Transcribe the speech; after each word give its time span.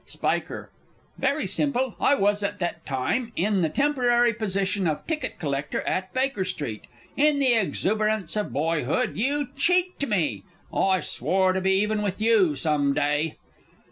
Spiker. 0.07 0.71
Very 1.19 1.45
simple. 1.45 1.95
I 2.01 2.15
was 2.15 2.41
at 2.41 2.57
that 2.57 2.87
time 2.87 3.31
in 3.35 3.61
the 3.61 3.69
temporary 3.69 4.33
position 4.33 4.87
of 4.87 5.05
ticket 5.05 5.37
collector 5.37 5.81
at 5.81 6.11
Baker 6.11 6.43
Street. 6.43 6.85
In 7.15 7.37
the 7.37 7.53
exuberance 7.53 8.35
of 8.35 8.51
boyhood, 8.51 9.15
you 9.15 9.49
cheeked 9.55 10.07
me. 10.07 10.43
I 10.73 11.01
swore 11.01 11.53
to 11.53 11.61
be 11.61 11.73
even 11.73 12.01
with 12.01 12.19
you 12.19 12.55
some 12.55 12.95
day. 12.95 13.37